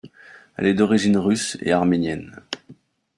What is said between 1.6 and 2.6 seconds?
et arménienne.